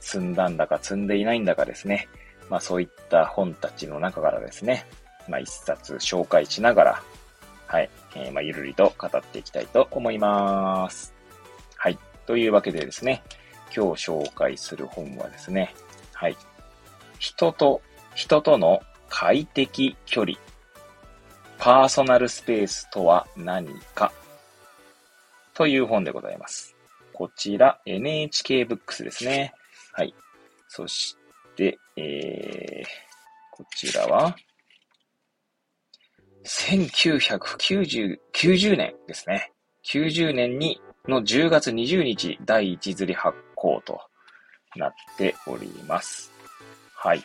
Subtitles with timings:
[0.00, 2.08] 積んだんだか積んでいないんだかですね、
[2.48, 4.86] まあそういった本たちの中からですね、
[5.28, 7.02] まあ一冊紹介しながら、
[7.66, 11.14] はい、えー、まあゆるりと語っていきたいと思います。
[11.76, 11.98] はい。
[12.26, 13.22] というわけでですね、
[13.74, 15.74] 今日紹介する本はですね、
[16.12, 16.36] はい。
[17.18, 17.80] 人と、
[18.14, 20.36] 人との快適距離。
[21.58, 24.12] パーソナルスペースとは何か
[25.52, 26.74] という本でございます。
[27.12, 29.52] こちら NHK ブックスですね。
[29.92, 30.14] はい。
[30.68, 31.16] そし
[31.56, 32.84] て、えー、
[33.50, 34.36] こちらは、
[36.44, 39.52] 1990年ですね。
[39.84, 44.00] 90年にの10月20日第1釣り発行と
[44.76, 46.30] なっております。
[46.94, 47.24] はい。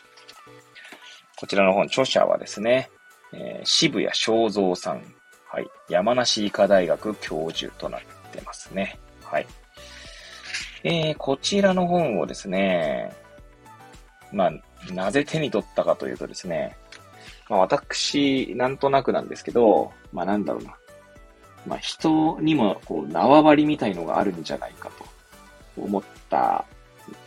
[1.38, 2.89] こちらの本、著者はですね、
[3.33, 5.03] えー、渋谷正蔵さん。
[5.47, 5.67] はい。
[5.89, 8.97] 山梨医科大学教授となってますね。
[9.23, 9.47] はい。
[10.88, 13.11] えー、こちらの本をですね、
[14.31, 16.77] まあ、なぜ手に取ったかというとですね、
[17.50, 20.75] まあ私、なんとなくなんですけど、まあなんだろうな。
[21.66, 25.05] まあ、人にもこう縄張りみたいのがあるんじゃないかと
[25.81, 26.66] 思った、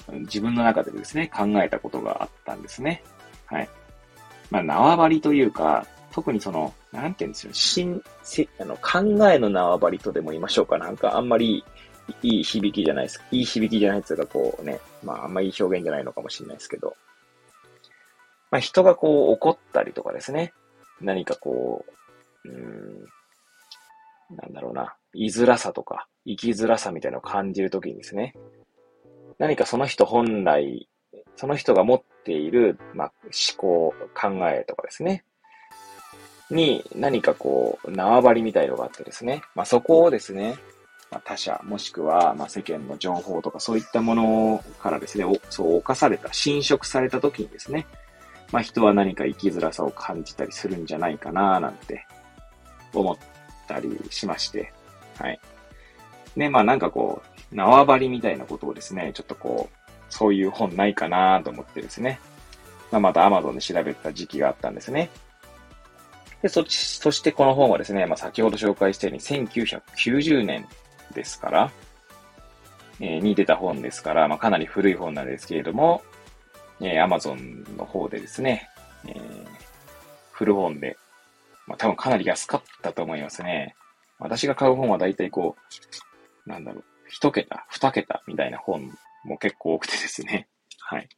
[0.08, 3.02] 自分の中でですね、考えたことがあったんですね。
[3.46, 3.68] はい。
[4.52, 10.78] まあ、縄張りというか、特にその、なんて言うんですよ、新、せあの考えの縄張りとでも言いましょうか。
[10.78, 11.64] なんかあんまり
[12.22, 13.22] いい響きじゃないです。
[13.30, 14.80] いい響きじゃないですか、こうね。
[15.02, 16.96] まあ、あんまいい表現じゃないのかもしれないですけど。
[18.50, 20.52] まあ、人がこう怒ったりとかですね。
[21.00, 21.84] 何かこ
[22.44, 23.06] う、うん、
[24.36, 28.34] なんだろうな、居づらさとか、生きづらさみたいなのを感じるときにですね、
[29.38, 30.88] 何かその人本来、
[31.36, 35.24] その人が持っている、まあ、思考、考えとかですね、
[36.50, 40.56] に何かこう、縄張りみたいのがあってですね、まあ、そこをですね、
[41.10, 47.86] まあ、他者、もしくは、まあ、世間の情報とかそういったものからですね、そう犯された、侵食された時にですね、
[48.52, 52.06] まあ、人は何か生きづらさを感じたりするんじゃないかななんて
[52.94, 53.16] 思っ
[53.66, 54.72] たりしまして、
[55.18, 55.40] はい。
[56.36, 62.20] で、まあなんかこう、縄張りみたいなことをですね、ちょっとこう、そういう本ないかなと思ってですね、
[62.90, 65.10] まあまた Amazon で調べた時期があったんですね。
[66.42, 70.66] で、そ、そしてこの本はですね、まあ先ほど紹介したように1990年
[71.18, 71.72] ですから、
[73.00, 76.02] えー、に出た本ですから、まあかなり古い本なんですけれども、
[76.80, 78.68] えー、Amazon の方でですね、
[79.06, 79.46] えー、
[80.32, 80.96] 古本で
[81.66, 83.74] まあ多分かなり安かったと思いますね。
[84.18, 85.56] 私が買う本は大体こ
[86.46, 88.90] う、なんだろう、一桁、二桁みたいな本
[89.24, 90.48] も結構多くてですね。
[90.80, 91.08] はい。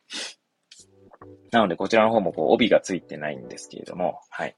[1.53, 4.56] なので、こちらの方もこう帯がついてないんですけれども、はい。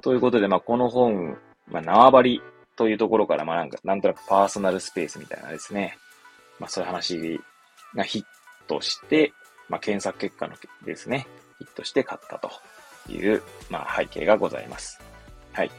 [0.00, 2.42] ということで、まあ、この本、まあ、縄張り
[2.78, 5.98] というところから、まあ、なんか、なんとなくパーソナルスペースみたいなですね。
[6.58, 7.40] まあ、そういう話
[7.94, 8.24] がヒッ
[8.66, 9.32] トして、
[9.68, 10.54] まあ、検索結果の
[10.86, 11.26] ですね、
[11.58, 12.50] ヒットして買ったと
[13.12, 15.00] いう、まあ、背景がございます。
[15.52, 15.70] はい。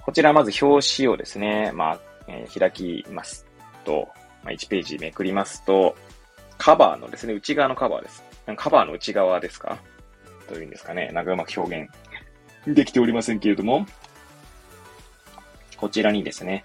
[0.00, 1.98] こちらまず表紙をですね、まあ、
[2.28, 3.46] えー、開きます
[3.84, 4.08] と、
[4.44, 5.96] まあ、1ページめくりますと、
[6.56, 8.22] カバーのですね、内側のカバーです。
[8.56, 9.78] カバーの内側ですか？
[10.48, 11.10] どういうんですかね。
[11.12, 11.90] なんかうまく表現
[12.66, 13.86] できておりませんけれども、
[15.78, 16.64] こちらにですね、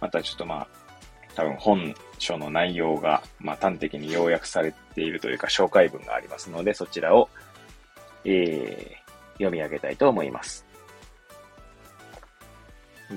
[0.00, 0.68] またちょっとまあ、
[1.34, 7.28] 多分本書の内容が、まあ、端的に要約されているというか紹介文がありますので、そちらを、
[8.24, 8.96] え
[9.34, 10.66] 読み上げたいと思います。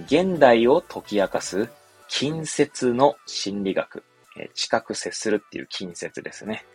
[0.06, 1.68] 現代を解き明かす
[2.08, 4.04] 近接の心理学。
[4.38, 6.66] え近く接するっていう近接ですね。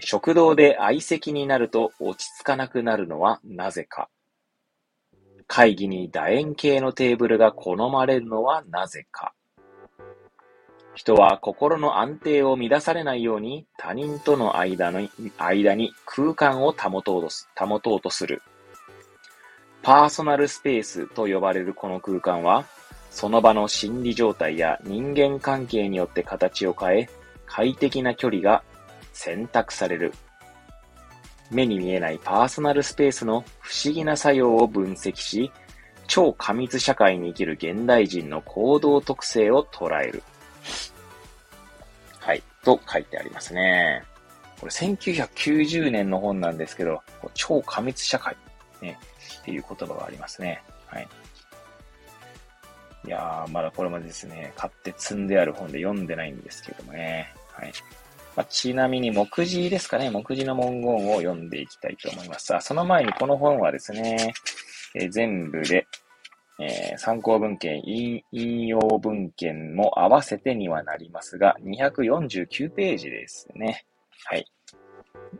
[0.00, 4.08] 食堂で相席になると落ち着かなくなるのはなぜか。
[5.48, 9.32] 会議に楕円形のテーブルが好まれるのはなぜか。
[10.94, 15.08] 人は心の安定を乱されないように他人との間の
[15.38, 18.42] 間に空間を保とうとす保とうとする。
[19.82, 22.66] パーソナルスペースと呼ばれるこの空間は、
[23.10, 27.10] その場の心理状態や人間関係によって形を変え、
[27.46, 28.62] 快適な距離が
[29.14, 30.12] 選択される。
[31.50, 35.50] 目に見えないパーソナルスペースの不思議な作用を分析し、
[36.06, 40.22] 超過密社会に生きる現代人の行動特性を捉える。
[42.18, 44.02] はい、と書いてありますね。
[44.60, 47.00] これ1990年の本なんですけど、
[47.34, 48.36] 超過密社会、
[48.80, 48.98] ね、
[49.40, 50.62] っていう言葉がありますね。
[50.86, 51.08] はい。
[53.06, 57.32] いやー、まだこれもですね、買って積んである本で読んでないんですけどもね。
[57.52, 57.72] はい。
[58.38, 60.10] まあ、ちなみに、目次ですかね。
[60.10, 62.54] 目次の文言を読んでいきたいと思います。
[62.54, 64.32] あ、その前にこの本はですね、
[64.94, 65.88] えー、全部で、
[66.60, 68.22] えー、参考文献、引
[68.68, 73.84] 用文献も合わせてにはなりますが、249ページですね。
[74.26, 74.46] はい。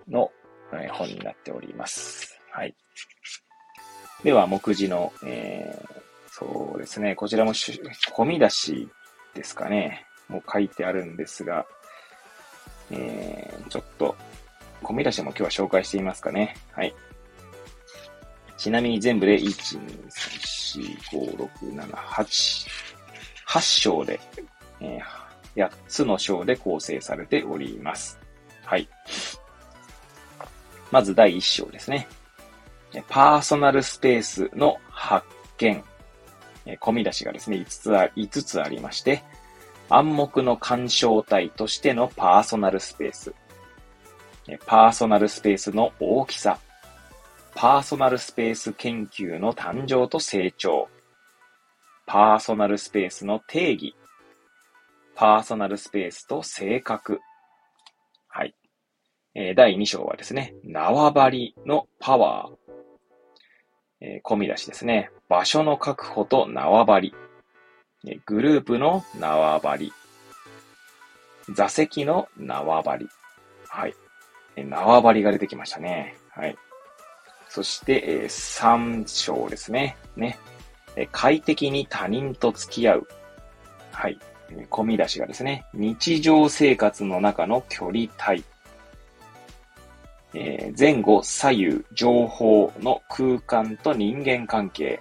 [0.09, 0.33] の、
[0.73, 2.37] えー、本になっております。
[2.51, 2.75] はい。
[4.25, 6.03] では、目次の、えー、
[6.33, 7.15] そうですね。
[7.15, 8.89] こちらも、込み出し
[9.35, 10.05] ですかね。
[10.27, 11.65] もう書いてあるんですが、
[12.91, 14.17] えー、ちょっと、
[14.83, 16.57] 込み出しも今日は紹介していますかね。
[16.73, 16.95] はい。
[18.57, 22.69] ちなみに全部で1、2、3、4、5、6、7、8、
[23.47, 24.21] 8章で、
[24.81, 28.19] えー、8つの章で構成されております。
[28.65, 28.89] はい。
[30.91, 32.09] まず第1章ですね。
[33.09, 35.27] パーソナルスペースの発
[35.59, 35.85] 見。
[36.77, 39.23] 込み出しがですね、5つあ、5つありまして、
[39.91, 43.35] 暗黙の干渉体としてのパーソナルスペース。
[44.67, 46.59] パーソナルスペースの大きさ。
[47.55, 50.89] パーソナルスペース研究の誕生と成長。
[52.07, 53.95] パーソナルスペースの定義。
[55.15, 57.21] パーソナルスペースと性格。
[58.29, 58.55] はい。
[59.35, 62.57] えー、第2章はですね、縄張りのパワー。
[64.01, 65.11] えー、込み出しですね。
[65.29, 67.15] 場所の確保と縄張り。
[68.27, 69.93] グループの縄張り。
[71.55, 73.09] 座席の縄張り。
[73.67, 73.95] はい。
[74.57, 76.17] 縄張りが出てきましたね。
[76.31, 76.57] はい。
[77.49, 79.97] そして、えー、3章ですね。
[80.17, 80.39] ね。
[81.13, 83.09] 快適に他人と付き合う。
[83.93, 84.19] はい。
[84.71, 85.65] 込み出しがですね。
[85.75, 88.45] 日常生活の中の距離帯。
[90.35, 95.01] えー、前後左右情報の空間と人間関係。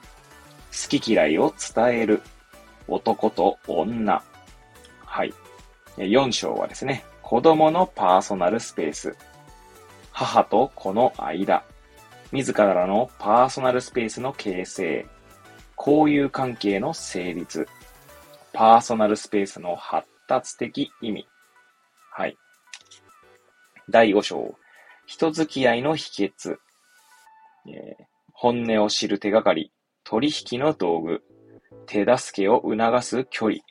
[0.71, 2.21] 好き嫌いを伝える。
[2.87, 4.23] 男と女。
[5.05, 5.33] はい。
[5.97, 7.03] 4章はですね。
[7.21, 9.15] 子供のパーソナルスペース。
[10.11, 11.63] 母と子の間。
[12.31, 15.05] 自らのパーソナルスペースの形成。
[15.77, 17.67] 交友関係の成立。
[18.53, 21.27] パーソナルスペースの発達的意味。
[22.11, 22.37] はい。
[23.89, 24.55] 第5章。
[25.05, 26.57] 人付き合いの秘訣。
[27.67, 28.03] えー、
[28.33, 29.71] 本音を知る手がかり。
[30.03, 31.23] 取引の道具。
[31.87, 33.61] 手助けを促す距離。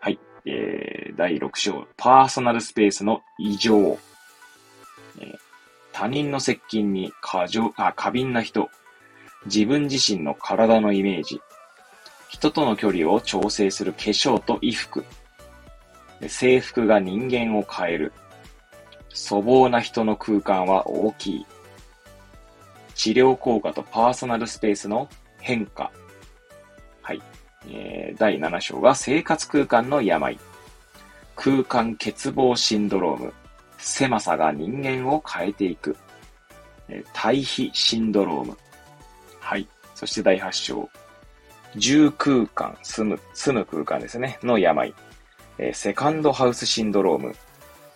[0.00, 0.18] はい。
[0.46, 1.86] えー、第6章。
[1.96, 3.98] パーソナルスペースの異常。
[5.20, 5.36] えー、
[5.92, 8.68] 他人の接近に過剰、あ、過敏な人。
[9.46, 11.40] 自分自身の体のイメージ。
[12.28, 15.04] 人との距離を調整する化粧と衣服。
[16.26, 18.12] 制服が人間を変える。
[19.14, 21.46] 粗暴な人の空間は大きい。
[22.94, 25.92] 治療効果とパーソナルスペースの変化。
[27.04, 27.20] はい。
[27.68, 30.38] えー、第7章が生活空間の病。
[31.36, 33.34] 空間欠乏シンドローム。
[33.76, 35.94] 狭さが人間を変えていく。
[36.88, 38.56] えー、対比シンドローム。
[39.38, 39.68] はい。
[39.94, 40.88] そして第8章。
[41.76, 44.38] 住空間、住む、住む空間ですね。
[44.42, 44.94] の病。
[45.58, 47.34] えー、セカンドハウスシンドローム。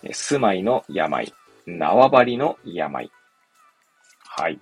[0.03, 1.33] えー、住まいの病。
[1.65, 3.11] 縄張りの病。
[4.27, 4.59] はい。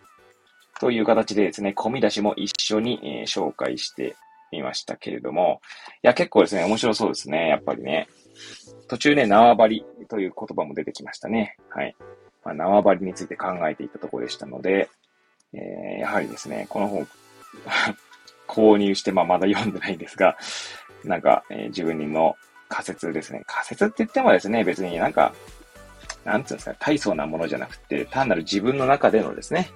[0.80, 4.16] という形でですね、込み出しも一緒に、えー、紹介して
[4.52, 5.62] みましたけれども、
[6.04, 8.08] いや、結構ですね、面白そうですね、やっぱりね。
[8.88, 11.58] 途中ね、縄張りという言葉も出てきましたね。
[11.70, 11.96] はい。
[12.44, 14.90] まあ、縄張りについて考えていたところでしたので、
[15.54, 17.08] えー、やはりですね、この本、
[18.48, 20.38] 購入して、まあ、まだ読んでないんですが、
[21.04, 22.38] なんか、えー、自分にも
[22.70, 23.44] 仮説ですね。
[23.46, 25.34] 仮説って言ってもですね、別になんか、
[26.24, 29.70] なんつうんですか、大層なものじゃなくて、単なる自分の中でのですね、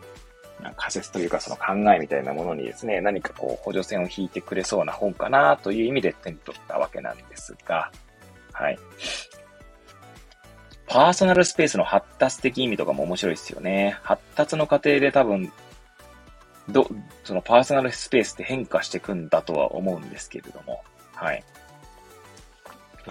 [0.75, 7.91] 仮説というかその考えみたいなものにですね、何かこう補助線を引いてくれそうな本かなという意味で手に取ったわけなんですが、
[8.51, 8.79] はい。
[10.87, 13.97] パーソナルスペースの発達的意味とかも面白いですよね。
[14.03, 15.51] 発達の過程で多分、
[16.67, 16.85] ど、
[17.23, 20.83] そのパーソナルスペースって変化していくんだとは思うんですけれども、
[21.15, 21.43] はい。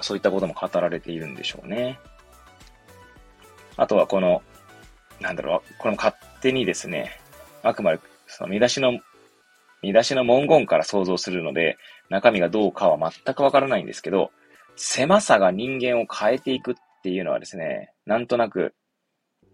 [0.02, 1.99] そういったことも語られているんでしょうね。
[3.76, 4.42] あとはこの、
[5.21, 7.19] なんだろう、これも勝手にですね、
[7.62, 8.99] あくまでその見出しの、
[9.83, 11.76] 見出しの文言から想像するので、
[12.09, 14.31] 中身がどうかは全くわからないんですけど、
[14.76, 18.75] 狭さが人間を変えていくっていうのはですね、なんとなく、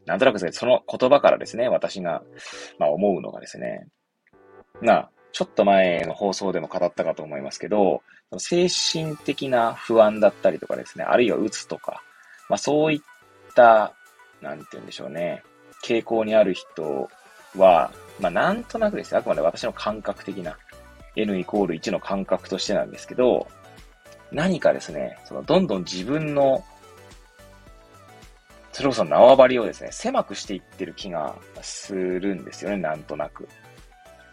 [0.04, 2.22] なんとなくですね、その言葉からですね、私が、
[2.78, 3.86] まあ思うのがですね、
[4.80, 8.02] な、ちょっと前の放送でも語ったかと思いますけど、
[8.38, 12.02] 精神的な不安だったりとかですね、あるいは鬱とか、
[12.48, 13.00] まあそういっ
[13.54, 13.94] た、
[14.42, 15.42] なんて言うんでしょうね、
[15.84, 17.08] 傾向にある人
[17.58, 20.56] は、まあ、なんとなくですね、あくまで私の感覚的な、
[21.16, 23.46] n イコール1の感覚としてなんですけど、
[24.32, 26.64] 何かですね、そのどんどん自分の、
[28.72, 33.48] それこそ縄張りをですね、狭くしていってる気がするんですよね、なんとなく。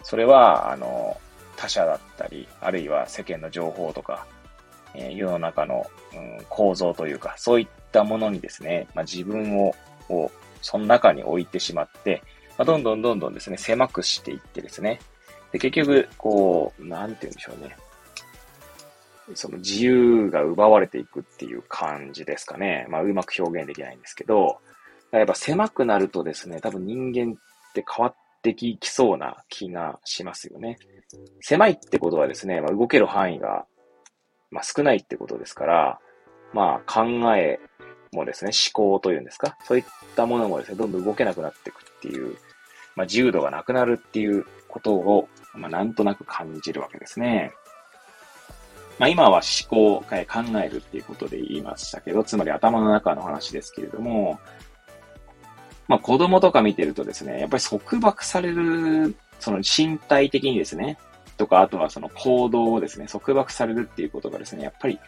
[0.04, 1.18] それは、あの、
[1.56, 4.26] 他者だったり、あるいは世間の情報とか、
[4.94, 9.76] えー、世の中の、うん、構造というか、そういったものにですね、まあ、自分を、
[10.10, 10.30] を
[10.62, 12.22] その中に置いてしまって、
[12.58, 15.00] まあ、どんどんどんどんですね、狭くしていってですね、
[15.52, 17.76] で、結局、こう、なんて言うんでしょうね。
[19.36, 22.86] その自由が奪われていくっていう感じですかね。
[22.90, 24.60] まあ、うまく表現できないんですけど、
[25.12, 30.78] やっぱ狭くなるとですね、多分人間って変わってきそうな気がしますよね。
[31.42, 33.66] 狭いってことはですね、まあ、動ける範囲が、
[34.50, 36.00] まあ、少ないってことですから、
[36.52, 37.06] まあ、考
[37.36, 37.60] え
[38.14, 42.36] もですね、思考というんですか、そういったものもですね、どんどん動けなくなっていくっていう、
[42.96, 47.54] まあ、自由度がなくなるっていうことを、まあ、なんとなく感じるわけですね。
[49.00, 50.06] まあ、今は思考、考
[50.60, 54.40] えるっていうことで言いましたけど、つまり頭の中の話ですけれども、
[55.88, 60.98] まあ、子供とか見てるとですね、やっぱり束縛される、その身体的にですね、
[61.38, 65.00] とか、あとはその行動をですね、束縛されるっていうことがですね、やっぱり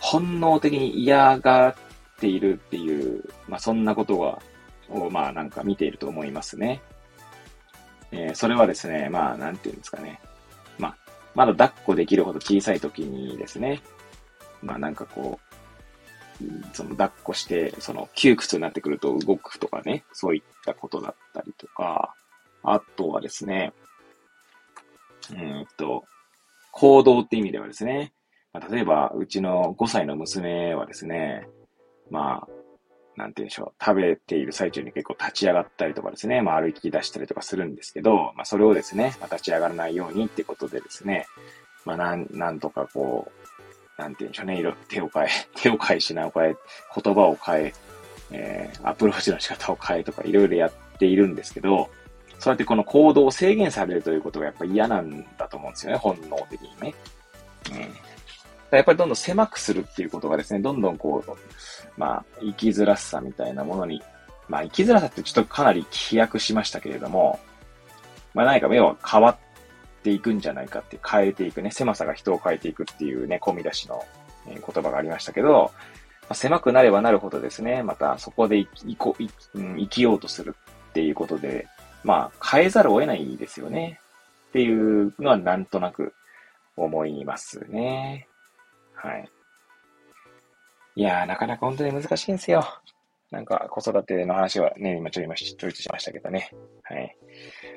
[0.00, 1.74] 本能的に嫌がっ
[2.20, 4.40] ているっていう、まあ、そんなことは、
[4.88, 6.80] を、まあ、なんか見ていると思いますね。
[8.12, 10.20] えー、それはですね、まあ、なんていうんですかね。
[10.78, 10.96] まあ、
[11.34, 13.80] まだ抱っこできるほど小さい時にですね、
[14.62, 15.50] まあ、なんかこう、
[16.72, 22.14] その抱っこして、その窮屈になってくると動くとかね、そういったことだったりとか、
[22.62, 23.72] あとはですね、
[25.30, 26.04] うんと、
[26.72, 28.12] 行動って意味ではですね、
[28.52, 31.46] ま、例えば、うちの5歳の娘はですね、
[32.10, 32.48] まあ、
[33.16, 41.26] なんて言うんでしょう、食べている最中に結構立ち上がったりとかですね、まあ歩き出したりとかするんですけど、まあそれをですね、まあ、立ち上がらないようにってことでですね、
[41.84, 43.30] まあなん、なんとかこ
[43.98, 46.56] う、なんて言うんでしょうね、色、手を変え、 手を変え、品を変え、
[47.02, 47.74] 言葉を変え、
[48.32, 51.90] えー、アプローチの仕方を変えとかいろいろやっているんですけど、
[52.38, 56.94] そうやってこの行動を制限されるということがやっぱ嫌なんだと思うんですよね、本能的にね。
[57.70, 58.09] うん。
[58.76, 61.30] やっぱりどんどん狭くするっていうことがですね、どんどんこう、
[61.98, 64.02] まあ、生きづらさみたいなものに、
[64.48, 67.40] まあ、生きづらさってちょっとかなり飛躍しましたけれども、
[68.34, 74.04] まあ、何か目は変わっていくんじゃないかって、変えていくね、狭さが人を変えていくっていうね、込み出しの
[74.46, 75.72] 言葉がありましたけど、
[76.22, 80.54] まあ、狭くなればなるほどですね、またそこで生こ生生きようとする
[80.90, 81.66] っていうことで、
[82.04, 84.00] まあ、変えざるを得ないですよね。
[84.48, 86.12] っていうのはなんとなく
[86.76, 88.26] 思いますね。
[89.02, 89.28] はい。
[90.96, 92.64] いやー、なかなか本当に難しいんですよ。
[93.30, 96.50] なんか子育ての話はね、今ちょい今ちょいとしましたけどね。
[96.82, 97.16] はい。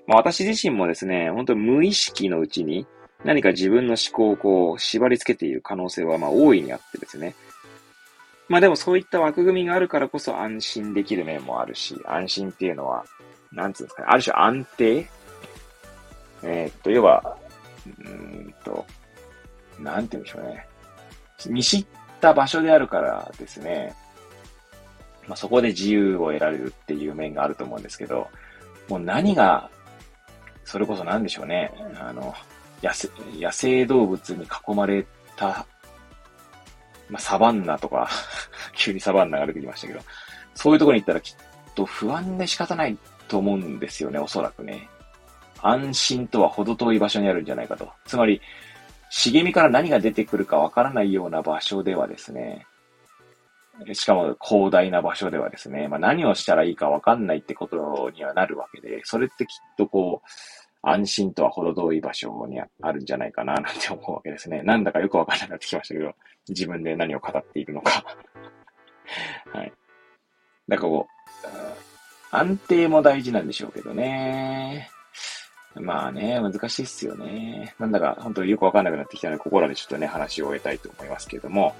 [0.08, 2.88] まあ私自身もですね、本当に無意識のうちに
[3.24, 7.36] 何か自分の思考をこう縛り付けている可能性はまあ大いにあってですね。
[8.50, 13.06] まあでもそういった枠組みがあるからこそ安心できる面もあるし、安心っていうのは、
[13.52, 15.08] なんつうんですかね、ある種安定？
[16.42, 17.38] えー、っと、要は、
[18.00, 18.86] うんと、
[19.80, 20.68] なんて言うんでしょうね。
[21.48, 21.86] 見知っ
[22.22, 23.96] た場所であるからですね、
[25.28, 28.28] まあ、そこで自由を得られるっていう面があると思うんですけど、
[28.90, 29.70] もう何が、
[30.66, 32.34] それこそ何でしょうね、あの、
[32.82, 33.10] 野生
[33.40, 35.66] 野生動物に囲まれた、
[37.10, 38.10] まあ、サバンナとか
[38.76, 40.02] 急にサバンナが出てきましたけど、
[40.56, 42.98] そういうところに行ったらきっと不安で仕方ない
[43.28, 44.90] と思うんですよね、おそらくね。
[45.62, 47.90] 安心とは程遠い場所にあるんじゃないかと。
[48.06, 48.42] つまり、
[49.16, 52.66] 茂みから何が出てくるかわからないような場所ではですね、
[53.94, 60.28] しかも広大な場所ではですね、まあ、何をしたらいいかわかんないってことにはなるわけで、それってきっとこう、
[60.82, 64.64] 安心とは程遠い場所にあるんじゃないかななんて思うわけですね。
[64.64, 66.16] なんだかよくわかんなくなってきましたけど、
[66.50, 68.04] 自分で何を語っているのか
[69.54, 69.72] はい。
[70.68, 74.90] だからこう、安定も大事なんでしょうけどね。
[75.76, 77.76] まあね、難しいっすよね。
[77.80, 81.76] なんだか本当によくわかんなくなってきたので、ここらでちょっとね、話を終えたいと思いますけれども、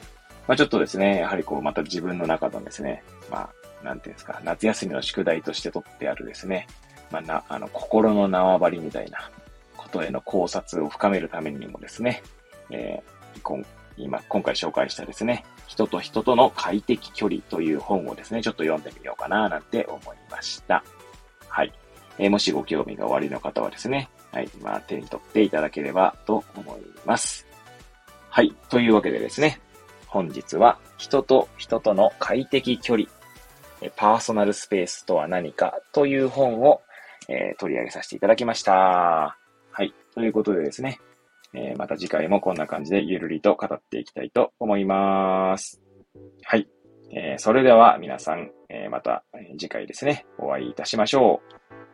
[0.48, 3.50] まあちょっとですね、やはりこう、また自分の中のですね、ま
[3.82, 6.68] あ、なんていうんですか、夏休みの宿題として取ってあるですね、
[7.12, 9.30] まあな、あの、心の縄張りみたいな
[9.78, 12.24] ことへの考察を深めるためにもですね、
[12.72, 13.64] えー、今
[13.98, 20.84] 今、今回紹介したですね、人と人との快適距離という本をですね、ちょっと読んでみようかななんて思いました。
[21.48, 21.74] はい。
[22.18, 27.46] えー、もしご興味がおありの方はですね、はい、今手に取っていただければと思います。
[28.30, 29.60] はい、というわけでですね、
[30.08, 33.08] 本日は人と人との快適距離
[33.96, 36.82] パーソナルスペースとは何かという本を、
[37.28, 39.38] えー、取り上げさせていただきました。
[39.72, 39.94] はい。
[40.14, 41.00] ということでですね、
[41.54, 45.82] えー、また次回もこんな感じでゆるりと語っていきたいと思います。
[46.44, 46.68] はい。
[47.16, 49.24] えー、それでは皆さん、えー、また
[49.58, 51.93] 次回ですね、お会いいたしましょう。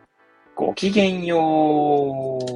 [0.60, 2.50] ごきげんよう。